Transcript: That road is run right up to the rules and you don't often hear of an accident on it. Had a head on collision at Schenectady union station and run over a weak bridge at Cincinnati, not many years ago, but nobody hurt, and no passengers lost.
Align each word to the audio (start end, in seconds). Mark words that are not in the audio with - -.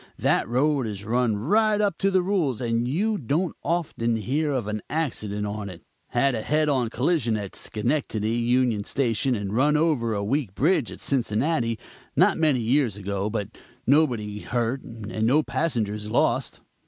That 0.17 0.49
road 0.49 0.87
is 0.87 1.05
run 1.05 1.35
right 1.35 1.79
up 1.79 1.99
to 1.99 2.09
the 2.09 2.23
rules 2.23 2.59
and 2.59 2.87
you 2.87 3.19
don't 3.19 3.55
often 3.63 4.15
hear 4.15 4.49
of 4.51 4.65
an 4.65 4.81
accident 4.89 5.45
on 5.45 5.69
it. 5.69 5.83
Had 6.07 6.33
a 6.33 6.41
head 6.41 6.67
on 6.69 6.89
collision 6.89 7.37
at 7.37 7.55
Schenectady 7.55 8.31
union 8.31 8.83
station 8.83 9.35
and 9.35 9.53
run 9.55 9.77
over 9.77 10.15
a 10.15 10.23
weak 10.23 10.55
bridge 10.55 10.91
at 10.91 11.01
Cincinnati, 11.01 11.77
not 12.15 12.39
many 12.39 12.61
years 12.61 12.97
ago, 12.97 13.29
but 13.29 13.49
nobody 13.85 14.39
hurt, 14.39 14.81
and 14.81 15.27
no 15.27 15.43
passengers 15.43 16.09
lost. 16.09 16.61